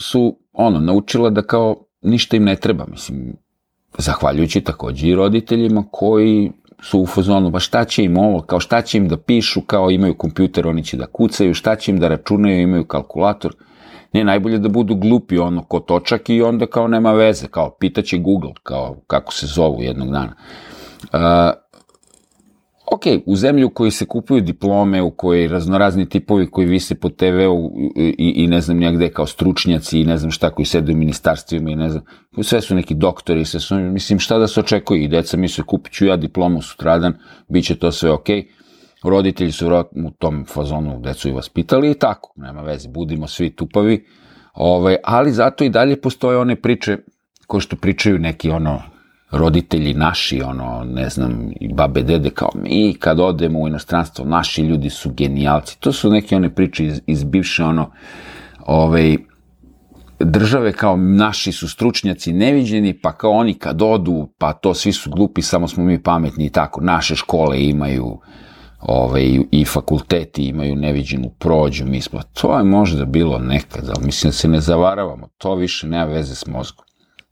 su 0.00 0.38
ono, 0.52 0.80
naučila 0.80 1.30
da 1.30 1.42
kao 1.42 1.76
ništa 2.02 2.36
im 2.36 2.44
ne 2.44 2.56
treba, 2.56 2.86
mislim, 2.86 3.36
zahvaljujući 3.98 4.60
takođe 4.60 5.08
i 5.08 5.14
roditeljima 5.14 5.84
koji 5.90 6.52
su 6.82 7.00
u 7.00 7.06
fazonu, 7.06 7.50
ba 7.50 7.58
šta 7.58 7.84
će 7.84 8.04
im 8.04 8.18
ovo, 8.18 8.42
kao 8.42 8.60
šta 8.60 8.82
će 8.82 8.98
im 8.98 9.08
da 9.08 9.16
pišu, 9.16 9.60
kao 9.60 9.90
imaju 9.90 10.14
kompjuter, 10.14 10.66
oni 10.66 10.84
će 10.84 10.96
da 10.96 11.06
kucaju, 11.06 11.54
šta 11.54 11.76
će 11.76 11.90
im 11.90 11.98
da 11.98 12.08
računaju, 12.08 12.60
imaju 12.60 12.84
kalkulator– 12.84 13.54
Ne, 14.12 14.24
najbolje 14.24 14.58
da 14.58 14.68
budu 14.68 14.94
glupi 14.94 15.38
ono 15.38 15.62
ko 15.62 15.80
točak 15.80 16.30
i 16.30 16.42
onda 16.42 16.66
kao 16.66 16.88
nema 16.88 17.12
veze, 17.12 17.46
kao 17.46 17.76
pitaće 17.80 18.18
Google, 18.18 18.52
kao 18.62 18.96
kako 19.06 19.32
se 19.32 19.46
zovu 19.46 19.82
jednog 19.82 20.10
dana. 20.10 20.34
Uh, 21.02 21.66
ok, 22.92 23.02
u 23.26 23.36
zemlji 23.36 23.64
u 23.64 23.70
kojoj 23.70 23.90
se 23.90 24.06
kupuju 24.06 24.40
diplome, 24.40 25.02
u 25.02 25.10
kojoj 25.10 25.48
raznorazni 25.48 26.08
tipovi 26.08 26.50
koji 26.50 26.66
vise 26.66 26.94
po 26.94 27.08
TV-u 27.08 27.72
i, 27.96 28.32
i 28.36 28.46
ne 28.46 28.60
znam 28.60 28.78
nijak 28.78 29.12
kao 29.12 29.26
stručnjaci 29.26 30.00
i 30.00 30.04
ne 30.04 30.16
znam 30.18 30.30
šta 30.30 30.50
koji 30.50 30.66
sede 30.66 30.92
u 30.92 30.96
ministarstvima 30.96 31.70
i 31.70 31.76
ne 31.76 31.90
znam, 31.90 32.04
sve 32.42 32.60
su 32.60 32.74
neki 32.74 32.94
doktori, 32.94 33.44
sve 33.44 33.60
su, 33.60 33.74
mislim 33.74 34.18
šta 34.18 34.38
da 34.38 34.46
se 34.46 34.60
očekuje 34.60 35.04
i 35.04 35.08
deca 35.08 35.36
misle 35.36 35.64
kupit 35.64 35.92
ću 35.92 36.06
ja 36.06 36.16
diplomu 36.16 36.62
sutradan, 36.62 37.14
bit 37.48 37.64
će 37.64 37.78
to 37.78 37.92
sve 37.92 38.10
ok. 38.10 38.26
Roditelji 39.10 39.52
su 39.52 39.66
u 40.04 40.10
tom 40.18 40.44
fazonu 40.44 41.00
decu 41.00 41.28
i 41.28 41.32
vaspitali 41.32 41.90
i 41.90 41.94
tako, 41.94 42.32
nema 42.36 42.62
veze, 42.62 42.88
budimo 42.88 43.26
svi 43.26 43.50
tupavi, 43.50 44.04
ovaj, 44.54 44.96
ali 45.04 45.32
zato 45.32 45.64
i 45.64 45.70
dalje 45.70 46.00
postoje 46.00 46.38
one 46.38 46.56
priče 46.56 46.98
koje 47.46 47.60
što 47.60 47.76
pričaju 47.76 48.18
neki 48.18 48.50
ono 48.50 48.82
roditelji 49.30 49.94
naši, 49.94 50.42
ono, 50.42 50.84
ne 50.84 51.08
znam, 51.08 51.50
i 51.60 51.74
babe, 51.74 52.02
dede, 52.02 52.30
kao 52.30 52.50
mi 52.54 52.94
kad 52.98 53.20
odemo 53.20 53.60
u 53.60 53.68
inostranstvo, 53.68 54.24
naši 54.24 54.62
ljudi 54.62 54.90
su 54.90 55.10
genijalci. 55.12 55.80
To 55.80 55.92
su 55.92 56.10
neke 56.10 56.36
one 56.36 56.54
priče 56.54 56.84
iz, 56.84 57.00
iz 57.06 57.24
bivše, 57.24 57.64
ono, 57.64 57.90
ovaj, 58.66 59.16
države 60.20 60.72
kao 60.72 60.96
naši 60.96 61.52
su 61.52 61.68
stručnjaci 61.68 62.32
neviđeni, 62.32 62.92
pa 62.92 63.12
kao 63.12 63.30
oni 63.30 63.54
kad 63.54 63.82
odu, 63.82 64.28
pa 64.38 64.52
to 64.52 64.74
svi 64.74 64.92
su 64.92 65.10
glupi, 65.10 65.42
samo 65.42 65.68
smo 65.68 65.84
mi 65.84 66.02
pametni 66.02 66.46
i 66.46 66.50
tako. 66.50 66.80
Naše 66.80 67.16
škole 67.16 67.64
imaju 67.64 68.18
ovaj, 68.86 69.38
i 69.50 69.64
fakulteti 69.64 70.46
imaju 70.46 70.76
neviđenu 70.76 71.30
prođu, 71.38 71.84
mi 71.86 72.00
smo, 72.00 72.20
to 72.32 72.58
je 72.58 72.64
možda 72.64 73.04
bilo 73.04 73.38
nekad, 73.38 73.88
ali 73.88 74.06
mislim 74.06 74.28
da 74.28 74.32
se 74.32 74.48
ne 74.48 74.60
zavaravamo, 74.60 75.28
to 75.38 75.54
više 75.54 75.86
nema 75.86 76.04
veze 76.04 76.34
s 76.34 76.46
mozgom. 76.46 76.86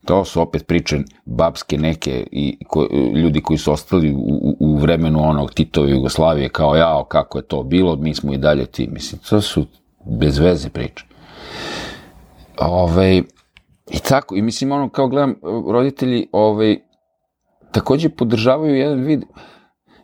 To 0.04 0.24
su 0.24 0.40
opet 0.40 0.66
priče 0.66 0.98
babske 1.24 1.78
neke 1.78 2.26
i 2.32 2.58
ko, 2.66 2.88
ljudi 3.14 3.40
koji 3.40 3.58
su 3.58 3.72
ostali 3.72 4.12
u, 4.12 4.56
u, 4.60 4.76
vremenu 4.76 5.22
onog 5.22 5.54
Titove 5.54 5.90
Jugoslavije 5.90 6.48
kao 6.48 6.76
jao 6.76 7.04
kako 7.04 7.38
je 7.38 7.46
to 7.46 7.62
bilo, 7.62 7.96
mi 7.96 8.14
smo 8.14 8.32
i 8.32 8.38
dalje 8.38 8.66
ti. 8.66 8.88
Mislim, 8.92 9.20
to 9.28 9.40
su 9.40 9.66
bez 10.06 10.38
veze 10.38 10.68
priče. 10.68 11.04
Ove, 12.58 13.22
I 13.90 13.98
tako, 14.08 14.36
i 14.36 14.42
mislim 14.42 14.72
ono 14.72 14.88
kao 14.88 15.08
gledam, 15.08 15.34
roditelji 15.68 16.26
ovaj, 16.32 16.76
takođe 17.72 18.08
podržavaju 18.08 18.74
jedan 18.74 19.00
vid 19.00 19.24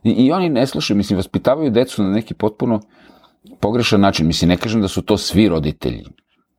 i, 0.04 0.10
i 0.10 0.32
oni 0.32 0.48
ne 0.48 0.66
slušaju, 0.66 0.96
mislim, 0.96 1.16
vaspitavaju 1.16 1.70
decu 1.70 2.02
na 2.02 2.10
neki 2.10 2.34
potpuno 2.34 2.80
pogrešan 3.60 4.00
način. 4.00 4.26
Mislim, 4.26 4.48
ne 4.48 4.56
kažem 4.56 4.80
da 4.80 4.88
su 4.88 5.02
to 5.02 5.16
svi 5.16 5.48
roditelji. 5.48 6.04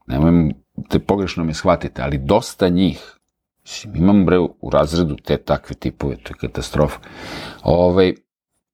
Nemoj 0.07 0.53
te 0.89 0.99
pogrešno 0.99 1.43
me 1.43 1.53
shvatite, 1.53 2.01
ali 2.01 2.17
dosta 2.17 2.69
njih 2.69 3.21
Mislim, 3.63 3.95
imam 3.95 4.25
bre 4.25 4.39
u 4.39 4.69
razredu 4.73 5.15
te 5.15 5.37
takve 5.37 5.75
tipove, 5.75 6.15
to 6.15 6.33
je 6.33 6.37
katastrofa. 6.47 6.99
Ovaj, 7.63 8.13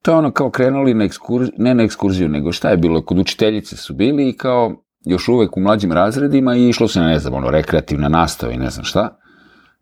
to 0.02 0.12
je 0.12 0.18
ono 0.18 0.32
kao 0.32 0.50
krenuli 0.50 0.94
na 0.94 1.04
ekskurziju, 1.04 1.54
ne 1.58 1.76
na 1.76 1.84
ekskurziju, 1.84 2.30
nego 2.30 2.52
šta 2.52 2.70
je 2.70 2.78
bilo, 2.78 3.02
kod 3.02 3.20
učiteljice 3.20 3.78
su 3.78 3.94
bili 3.94 4.30
i 4.30 4.38
kao 4.38 4.84
još 5.06 5.28
uvek 5.28 5.58
u 5.58 5.60
mlađim 5.60 5.92
razredima 5.92 6.56
i 6.56 6.70
išlo 6.70 6.88
se 6.88 7.00
na, 7.00 7.08
ne 7.08 7.20
znam, 7.20 7.34
ono, 7.34 7.50
rekreativna 7.50 8.10
nastava 8.10 8.54
i 8.54 8.58
ne 8.58 8.70
znam 8.70 8.86
šta, 8.86 9.18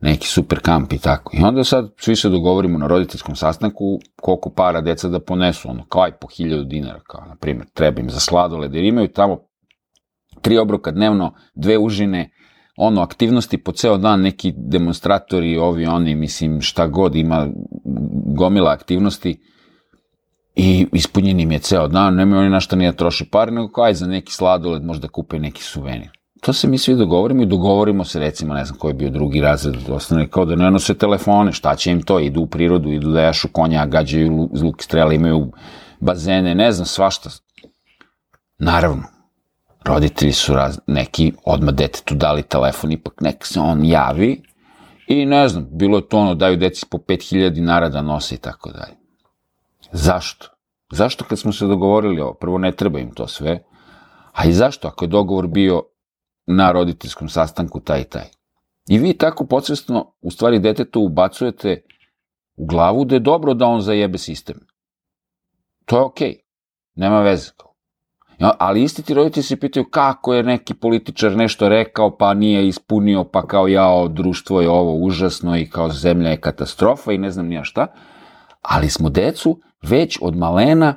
neki 0.05 0.27
super 0.27 0.59
kamp 0.59 0.93
i 0.93 0.97
tako. 0.97 1.31
I 1.38 1.43
onda 1.43 1.63
sad 1.63 1.93
svi 1.97 2.15
se 2.15 2.29
dogovorimo 2.29 2.77
na 2.77 2.88
roditeljskom 2.88 3.35
sastanku 3.35 4.00
koliko 4.21 4.50
para 4.50 4.81
deca 4.81 5.09
da 5.09 5.19
ponesu, 5.19 5.69
ono, 5.69 5.85
kao 5.85 6.01
aj 6.01 6.12
po 6.12 6.27
hiljadu 6.27 6.63
dinara, 6.63 7.00
kao, 7.00 7.25
na 7.25 7.35
primjer, 7.35 7.67
treba 7.74 8.01
im 8.01 8.09
za 8.09 8.19
sladoled, 8.19 8.75
jer 8.75 8.83
imaju 8.83 9.07
tamo 9.07 9.39
tri 10.41 10.57
obroka 10.57 10.91
dnevno, 10.91 11.33
dve 11.55 11.77
užine, 11.77 12.29
ono, 12.77 13.01
aktivnosti 13.01 13.57
po 13.57 13.71
ceo 13.71 13.97
dan, 13.97 14.21
neki 14.21 14.53
demonstratori, 14.57 15.57
ovi, 15.57 15.85
oni, 15.85 16.15
mislim, 16.15 16.62
šta 16.62 16.88
god, 16.88 17.15
ima 17.15 17.47
gomila 18.38 18.71
aktivnosti 18.71 19.39
i 20.55 20.88
ispunjen 20.93 21.39
im 21.39 21.51
je 21.51 21.59
ceo 21.59 21.88
dan, 21.88 22.15
nemaju 22.15 22.41
oni 22.41 22.50
na 22.50 22.59
šta 22.59 22.75
nije 22.75 22.91
da 22.91 22.97
troše 22.97 23.25
pare, 23.31 23.51
nego 23.51 23.71
kao 23.71 23.83
aj 23.83 23.93
za 23.93 24.07
neki 24.07 24.33
sladoled 24.33 24.83
možda 24.83 25.07
kupe 25.07 25.39
neki 25.39 25.63
suvenir. 25.63 26.25
To 26.46 26.54
se 26.54 26.68
mi 26.68 26.78
svi 26.78 26.96
dogovorimo 26.96 27.44
i 27.44 27.46
dogovorimo 27.46 28.04
se, 28.04 28.20
recimo, 28.20 28.54
ne 28.54 28.66
znam 28.66 28.80
koji 28.80 28.90
je 28.90 28.96
bio 28.96 29.10
drugi 29.10 29.42
razred 29.42 29.90
osnovne, 29.90 30.28
kao 30.28 30.46
da 30.46 30.56
ne 30.56 30.72
nose 30.72 30.94
telefone, 30.94 31.52
šta 31.52 31.75
će 31.75 31.92
im 31.92 32.02
to, 32.02 32.20
idu 32.20 32.42
u 32.42 32.48
prirodu, 32.48 32.92
idu 32.92 33.12
da 33.12 33.22
jašu 33.22 33.48
konja, 33.52 33.86
gađaju 33.86 34.50
luk 34.64 34.84
strela, 34.84 35.14
imaju 35.14 35.52
bazene, 36.00 36.56
ne 36.56 36.72
znam, 36.72 36.86
svašta. 36.86 37.30
Naravno, 38.58 39.04
roditelji 39.86 40.32
su 40.32 40.54
raz, 40.54 40.80
neki 40.88 41.32
odmah 41.46 41.74
detetu 41.74 42.16
dali 42.16 42.44
telefon, 42.44 42.92
ipak 42.92 43.22
nek 43.22 43.46
se 43.46 43.60
on 43.60 43.86
javi 43.86 44.42
i 45.08 45.25
ne 45.25 45.48
znam, 45.48 45.68
bilo 45.72 45.98
je 45.98 46.08
to 46.08 46.18
ono, 46.18 46.36
daju 46.36 46.58
deci 46.58 46.86
po 46.92 46.98
5000 46.98 47.50
dinara 47.50 47.90
da 47.90 48.02
nose 48.02 48.36
i 48.36 48.38
tako 48.38 48.72
dalje. 48.72 48.94
Zašto? 49.92 50.48
Zašto 50.92 51.25
kad 51.25 51.40
smo 51.40 51.52
se 51.52 51.66
dogovorili 51.66 52.22
ovo? 52.22 52.34
Prvo, 52.34 52.58
ne 52.58 52.72
treba 52.72 53.00
im 53.00 53.12
to 53.12 53.28
sve. 53.28 53.64
A 54.34 54.46
i 54.46 54.54
zašto? 54.54 54.88
Ako 54.88 55.06
je 55.06 55.10
dogovor 55.10 55.48
bio 55.48 55.82
na 56.48 56.72
roditeljskom 56.72 57.30
sastanku 57.30 57.80
taj 57.80 58.02
i 58.02 58.04
taj. 58.04 58.25
I 58.90 59.00
vi 59.00 59.18
tako 59.18 59.46
podsvestno, 59.46 60.14
u 60.22 60.32
stvari, 60.32 60.60
detetu 60.60 61.02
ubacujete 61.02 61.82
u 62.56 62.66
glavu 62.66 63.06
da 63.06 63.16
je 63.16 63.20
dobro 63.20 63.54
da 63.54 63.66
on 63.66 63.82
zajebe 63.82 64.18
sistem. 64.18 64.60
To 65.86 65.98
je 65.98 66.02
okej. 66.02 66.30
Okay. 66.30 66.40
Nema 66.96 67.22
veze. 67.22 67.52
Ali 68.40 68.84
isti 68.84 69.04
ti 69.04 69.14
roditelji 69.14 69.44
se 69.44 69.60
pitaju 69.60 69.86
kako 69.90 70.34
je 70.34 70.44
neki 70.44 70.74
političar 70.74 71.32
nešto 71.32 71.70
rekao, 71.70 72.18
pa 72.18 72.34
nije 72.34 72.68
ispunio, 72.68 73.24
pa 73.24 73.48
kao 73.48 73.68
jao, 73.68 74.08
društvo 74.08 74.62
je 74.62 74.70
ovo 74.70 74.96
užasno 74.96 75.58
i 75.58 75.70
kao 75.70 75.90
zemlja 75.90 76.30
je 76.30 76.42
katastrofa 76.42 77.12
i 77.12 77.18
ne 77.18 77.32
znam 77.32 77.48
nija 77.48 77.64
šta. 77.64 77.88
Ali 78.62 78.90
smo 78.90 79.10
decu 79.10 79.60
već 79.82 80.20
od 80.22 80.36
malena 80.38 80.96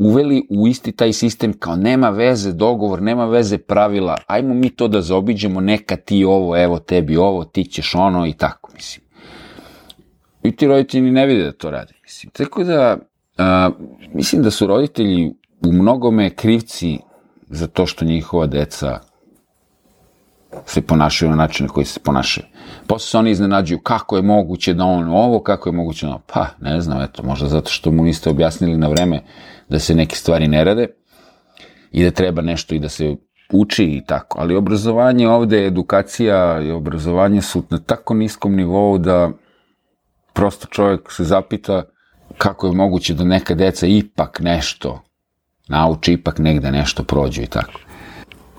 uveli 0.00 0.46
u 0.50 0.68
isti 0.68 0.92
taj 0.92 1.12
sistem 1.12 1.52
kao 1.52 1.76
nema 1.76 2.10
veze 2.10 2.52
dogovor, 2.52 3.02
nema 3.02 3.26
veze 3.26 3.58
pravila, 3.58 4.16
ajmo 4.26 4.54
mi 4.54 4.70
to 4.70 4.88
da 4.88 5.00
zaobiđemo, 5.00 5.60
neka 5.60 5.96
ti 5.96 6.24
ovo, 6.24 6.56
evo 6.56 6.78
tebi 6.78 7.16
ovo, 7.16 7.44
ti 7.44 7.64
ćeš 7.64 7.94
ono 7.94 8.26
i 8.26 8.32
tako, 8.32 8.70
mislim. 8.74 9.04
I 10.42 10.56
ti 10.56 10.66
roditelji 10.66 11.10
ne 11.10 11.26
vide 11.26 11.44
da 11.44 11.52
to 11.52 11.70
rade, 11.70 11.92
mislim. 12.02 12.30
Tako 12.30 12.64
da, 12.64 12.96
a, 13.38 13.70
mislim 14.14 14.42
da 14.42 14.50
su 14.50 14.66
roditelji 14.66 15.32
u 15.66 15.72
mnogome 15.72 16.30
krivci 16.30 16.98
za 17.48 17.66
to 17.66 17.86
što 17.86 18.04
njihova 18.04 18.46
deca 18.46 18.98
se 20.66 20.82
ponašaju 20.82 21.30
na 21.30 21.36
način 21.36 21.66
na 21.66 21.72
koji 21.72 21.86
se 21.86 22.00
ponašaju. 22.00 22.46
Posle 22.86 23.06
se 23.06 23.18
oni 23.18 23.30
iznenađuju 23.30 23.78
kako 23.78 24.16
je 24.16 24.22
moguće 24.22 24.74
da 24.74 24.84
on 24.84 25.08
ovo, 25.08 25.42
kako 25.42 25.68
je 25.68 25.72
moguće 25.72 26.06
da 26.06 26.10
ono, 26.10 26.20
pa 26.26 26.46
ne 26.60 26.80
znam, 26.80 27.02
eto, 27.02 27.22
možda 27.22 27.48
zato 27.48 27.70
što 27.70 27.90
mu 27.90 28.02
niste 28.02 28.30
objasnili 28.30 28.78
na 28.78 28.88
vreme 28.88 29.22
da 29.70 29.78
se 29.78 29.94
neke 29.94 30.16
stvari 30.16 30.48
ne 30.48 30.64
rade 30.64 30.86
i 31.92 32.04
da 32.04 32.10
treba 32.10 32.42
nešto 32.42 32.74
i 32.74 32.78
da 32.78 32.88
se 32.88 33.16
uči 33.52 33.84
i 33.84 34.02
tako. 34.06 34.40
Ali 34.40 34.56
obrazovanje 34.56 35.28
ovde, 35.28 35.66
edukacija 35.66 36.60
i 36.60 36.70
obrazovanje 36.70 37.42
su 37.42 37.62
na 37.70 37.78
tako 37.78 38.14
niskom 38.14 38.56
nivou 38.56 38.98
da 38.98 39.30
prosto 40.32 40.66
čovjek 40.66 41.12
se 41.12 41.24
zapita 41.24 41.82
kako 42.38 42.66
je 42.66 42.72
moguće 42.72 43.14
da 43.14 43.24
neka 43.24 43.54
deca 43.54 43.86
ipak 43.86 44.40
nešto 44.40 45.00
nauči, 45.68 46.12
ipak 46.12 46.38
negde 46.38 46.70
nešto 46.70 47.04
prođu 47.04 47.42
i 47.42 47.46
tako. 47.46 47.80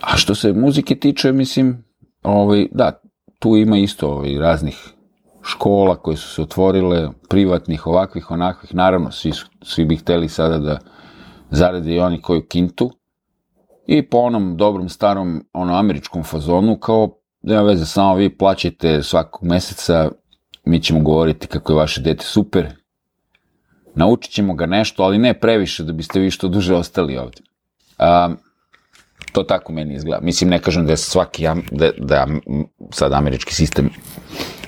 A 0.01 0.17
što 0.17 0.35
se 0.35 0.53
muzike 0.53 0.95
tiče, 0.95 1.31
mislim, 1.31 1.83
ovaj, 2.23 2.67
da, 2.71 3.01
tu 3.39 3.57
ima 3.57 3.77
isto 3.77 4.09
ovaj, 4.09 4.37
raznih 4.37 4.89
škola 5.43 5.95
koje 5.95 6.17
su 6.17 6.29
se 6.29 6.41
otvorile, 6.41 7.09
privatnih, 7.29 7.87
ovakvih, 7.87 8.31
onakvih, 8.31 8.75
naravno, 8.75 9.11
svi, 9.11 9.31
svi 9.61 9.85
bi 9.85 9.95
hteli 9.95 10.29
sada 10.29 10.57
da 10.57 10.79
zarade 11.51 11.93
i 11.93 11.99
oni 11.99 12.21
koju 12.21 12.47
kintu, 12.47 12.91
i 13.87 14.09
po 14.09 14.17
onom 14.17 14.57
dobrom 14.57 14.89
starom 14.89 15.45
ono 15.53 15.75
američkom 15.75 16.23
fazonu 16.23 16.79
kao 16.79 17.17
nema 17.41 17.61
veze 17.61 17.85
samo 17.85 18.15
vi 18.15 18.37
plaćate 18.37 19.03
svakog 19.03 19.43
meseca 19.43 20.11
mi 20.65 20.79
ćemo 20.79 20.99
govoriti 20.99 21.47
kako 21.47 21.71
je 21.71 21.77
vaše 21.77 22.01
dete 22.01 22.25
super 22.25 22.67
naučit 23.95 24.33
ćemo 24.33 24.53
ga 24.53 24.65
nešto 24.65 25.03
ali 25.03 25.17
ne 25.17 25.39
previše 25.39 25.83
da 25.83 25.93
biste 25.93 26.19
vi 26.19 26.31
što 26.31 26.47
duže 26.47 26.75
ostali 26.75 27.17
ovde 27.17 27.41
um, 27.99 28.37
To 29.31 29.43
tako 29.43 29.73
meni 29.73 29.95
izgleda. 29.95 30.19
Mislim, 30.21 30.49
ne 30.49 30.59
kažem 30.59 30.85
da 30.85 30.91
je 30.91 30.97
svaki, 30.97 31.43
da, 31.71 31.91
da 31.97 32.27
sad 32.91 33.13
američki 33.13 33.53
sistem 33.53 33.89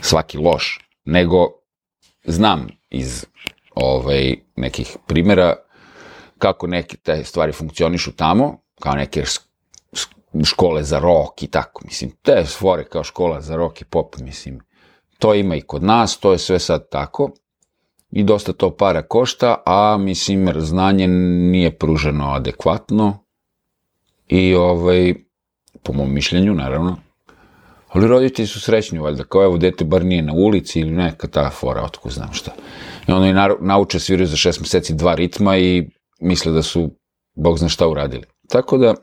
svaki 0.02 0.38
loš, 0.38 0.80
nego 1.06 1.48
znam 2.26 2.68
iz 2.90 3.26
ovaj, 3.76 4.36
nekih 4.56 4.98
primera 5.08 5.56
kako 6.44 6.68
neke 6.68 6.98
te 6.98 7.24
stvari 7.24 7.52
funkcionišu 7.52 8.12
tamo, 8.12 8.58
kao 8.80 8.94
neke 8.94 9.24
škole 10.44 10.84
za 10.84 11.00
rock 11.00 11.44
i 11.44 11.48
tako, 11.48 11.82
mislim, 11.86 12.12
te 12.22 12.46
stvore 12.46 12.84
kao 12.84 13.04
škola 13.04 13.42
za 13.42 13.56
rock 13.56 13.82
i 13.82 13.86
pop, 13.86 14.18
mislim, 14.18 14.60
to 15.20 15.34
ima 15.34 15.56
i 15.56 15.62
kod 15.62 15.84
nas, 15.84 16.18
to 16.18 16.32
je 16.32 16.38
sve 16.38 16.60
sad 16.60 16.90
tako 16.90 17.32
i 18.12 18.24
dosta 18.24 18.54
to 18.54 18.76
para 18.76 19.02
košta, 19.02 19.56
a 19.66 19.98
mislim, 20.00 20.50
znanje 20.58 21.08
nije 21.08 21.78
pruženo 21.78 22.32
adekvatno, 22.32 23.18
I 24.28 24.56
ovaj, 24.56 25.14
po 25.84 25.94
mom 25.94 26.14
mišljenju, 26.14 26.54
naravno, 26.54 26.98
ali 27.90 28.08
roditelji 28.08 28.48
su 28.48 28.62
srećni, 28.62 29.00
valjda, 29.00 29.24
kao 29.24 29.44
evo, 29.44 29.58
dete 29.58 29.86
bar 29.86 30.06
nije 30.06 30.22
na 30.22 30.34
ulici 30.34 30.80
ili 30.80 30.92
neka 30.92 31.28
ta 31.28 31.50
fora, 31.50 31.84
otko 31.84 32.10
znam 32.10 32.34
šta. 32.34 32.52
I 33.08 33.12
onda 33.12 33.28
i 33.28 33.58
nauče 33.66 34.00
sviraju 34.00 34.28
za 34.28 34.38
šest 34.38 34.60
meseci 34.60 34.94
dva 34.94 35.16
ritma 35.16 35.58
i 35.58 35.90
misle 36.24 36.52
da 36.52 36.62
su, 36.62 36.90
bog 37.36 37.58
zna 37.58 37.70
šta 37.70 37.88
uradili. 37.88 38.24
Tako 38.50 38.78
da, 38.78 38.94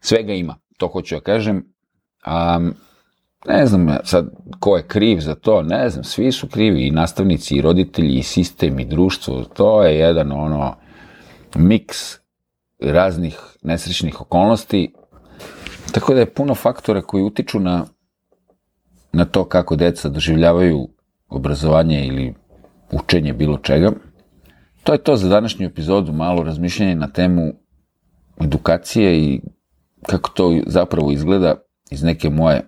svega 0.00 0.32
ima, 0.32 0.56
to 0.76 0.88
hoću 0.88 1.14
ja 1.14 1.18
da 1.18 1.24
kažem. 1.24 1.74
A, 2.24 2.60
ne 3.46 3.66
znam 3.66 3.96
sad 4.04 4.30
ko 4.60 4.76
je 4.76 4.86
kriv 4.86 5.20
za 5.20 5.34
to, 5.34 5.62
ne 5.62 5.88
znam, 5.88 6.04
svi 6.04 6.32
su 6.32 6.48
krivi, 6.48 6.86
i 6.86 6.90
nastavnici, 6.90 7.56
i 7.56 7.60
roditelji, 7.60 8.18
i 8.18 8.22
sistem, 8.22 8.78
i 8.78 8.84
društvo, 8.84 9.44
to 9.44 9.82
je 9.82 9.98
jedan 9.98 10.32
ono 10.32 10.76
miks 11.54 12.18
raznih 12.80 13.38
nesrećnih 13.62 14.20
okolnosti, 14.20 14.92
tako 15.92 16.14
da 16.14 16.20
je 16.20 16.34
puno 16.34 16.54
faktora 16.54 17.02
koji 17.02 17.22
utiču 17.22 17.60
na, 17.60 17.84
na 19.12 19.24
to 19.24 19.44
kako 19.44 19.76
deca 19.76 20.08
doživljavaju 20.08 20.88
obrazovanje 21.28 22.06
ili 22.06 22.34
učenje 22.92 23.32
bilo 23.32 23.58
čega. 23.58 23.92
To 24.84 24.92
je 24.92 24.98
to 24.98 25.16
za 25.16 25.28
današnju 25.28 25.66
epizodu, 25.66 26.12
malo 26.12 26.42
razmišljanje 26.42 26.94
na 26.94 27.08
temu 27.08 27.52
edukacije 28.40 29.18
i 29.18 29.40
kako 30.06 30.30
to 30.30 30.60
zapravo 30.66 31.12
izgleda 31.12 31.54
iz 31.90 32.02
neke 32.02 32.30
moje 32.30 32.62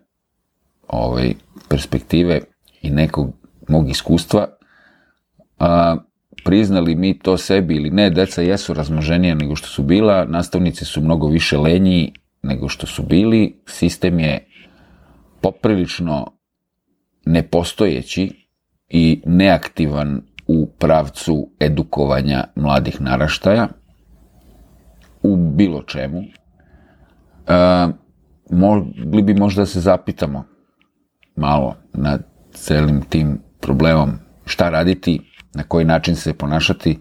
ovaj, 0.88 1.34
perspektive 1.68 2.40
i 2.82 2.90
nekog 2.90 3.32
mog 3.68 3.90
iskustva. 3.90 4.48
A, 5.58 5.96
priznali 6.44 6.94
mi 6.94 7.18
to 7.18 7.36
sebi 7.36 7.76
ili 7.76 7.90
ne, 7.90 8.10
deca 8.10 8.42
jesu 8.42 8.74
razmoženija 8.74 9.34
nego 9.34 9.56
što 9.56 9.68
su 9.68 9.82
bila, 9.82 10.24
nastavnici 10.24 10.84
su 10.84 11.00
mnogo 11.00 11.28
više 11.28 11.58
lenji 11.58 12.12
nego 12.42 12.68
što 12.68 12.86
su 12.86 13.02
bili, 13.02 13.62
sistem 13.66 14.20
je 14.20 14.46
poprilično 15.40 16.26
nepostojeći 17.26 18.48
i 18.88 19.22
neaktivan 19.26 20.22
u 20.46 20.66
pravcu 20.78 21.48
edukovanja 21.60 22.44
mladih 22.54 23.00
naraštaja 23.00 23.68
u 25.22 25.36
bilo 25.36 25.82
čemu. 25.82 26.22
E, 26.22 26.32
mogli 28.50 29.22
bi 29.22 29.34
možda 29.34 29.62
da 29.62 29.66
se 29.66 29.80
zapitamo 29.80 30.44
malo 31.36 31.76
nad 31.92 32.22
celim 32.52 33.02
tim 33.08 33.38
problemom 33.60 34.10
šta 34.46 34.70
raditi, 34.70 35.20
na 35.54 35.62
koji 35.62 35.84
način 35.84 36.16
se 36.16 36.32
ponašati, 36.32 36.98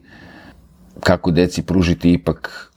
kako 1.00 1.32
deci 1.32 1.62
pružiti 1.66 2.14
ipak 2.14 2.70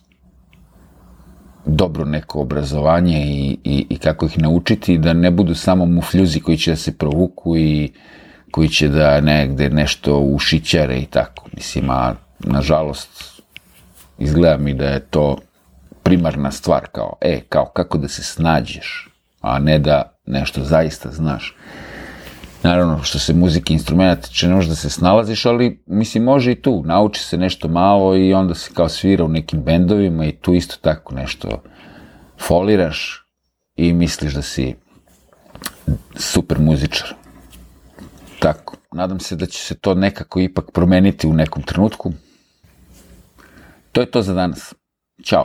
dobro 1.66 2.04
neko 2.04 2.40
obrazovanje 2.40 3.24
i, 3.26 3.58
i, 3.64 3.86
i 3.88 3.98
kako 3.98 4.26
ih 4.26 4.38
naučiti 4.38 4.98
da 4.98 5.12
ne 5.12 5.30
budu 5.30 5.54
samo 5.54 5.86
mufljuzi 5.86 6.40
koji 6.40 6.56
će 6.56 6.70
da 6.70 6.76
se 6.76 6.98
provuku 6.98 7.56
i 7.56 7.92
koji 8.50 8.68
će 8.68 8.88
da 8.88 9.20
negde 9.20 9.70
nešto 9.70 10.18
ušićare 10.18 10.98
i 10.98 11.06
tako. 11.06 11.48
Mislim, 11.52 11.90
a 11.90 12.14
nažalost 12.38 13.42
izgleda 14.18 14.56
mi 14.56 14.74
da 14.74 14.84
je 14.84 15.00
to 15.00 15.38
primarna 16.02 16.50
stvar 16.50 16.86
kao, 16.92 17.12
e, 17.20 17.40
kao 17.48 17.64
kako 17.64 17.98
da 17.98 18.08
se 18.08 18.22
snađeš, 18.22 19.08
a 19.40 19.58
ne 19.58 19.78
da 19.78 20.18
nešto 20.26 20.64
zaista 20.64 21.10
znaš. 21.10 21.56
Naravno, 22.62 23.02
što 23.02 23.18
se 23.18 23.34
muzike 23.34 23.72
instrumenta 23.72 24.28
tiče, 24.28 24.48
ne 24.48 24.54
može 24.54 24.68
da 24.68 24.74
se 24.74 24.90
snalaziš, 24.90 25.46
ali 25.46 25.82
mislim, 25.86 26.24
može 26.24 26.52
i 26.52 26.62
tu. 26.62 26.82
Nauči 26.84 27.24
se 27.24 27.38
nešto 27.38 27.68
malo 27.68 28.16
i 28.16 28.34
onda 28.34 28.54
se 28.54 28.70
kao 28.74 28.88
svira 28.88 29.24
u 29.24 29.28
nekim 29.28 29.62
bendovima 29.62 30.26
i 30.26 30.32
tu 30.32 30.54
isto 30.54 30.76
tako 30.80 31.14
nešto 31.14 31.62
foliraš 32.38 33.26
i 33.76 33.92
misliš 33.92 34.34
da 34.34 34.42
si 34.42 34.74
super 36.16 36.58
muzičar. 36.58 37.25
Tako, 38.46 38.76
nadam 38.92 39.20
se 39.20 39.36
da 39.36 39.46
će 39.46 39.58
se 39.58 39.74
to 39.74 39.94
nekako 39.94 40.40
ipak 40.40 40.70
promeniti 40.72 41.26
u 41.26 41.32
nekom 41.32 41.62
trenutku. 41.62 42.12
To 43.92 44.00
je 44.00 44.10
to 44.10 44.22
za 44.22 44.34
danas. 44.34 44.74
Ćao. 45.24 45.44